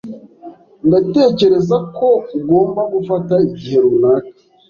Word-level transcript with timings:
Ndatekereza 0.87 1.77
ko 1.97 2.07
ugomba 2.37 2.81
gufata 2.93 3.33
igihe 3.47 3.77
runaka. 3.83 4.31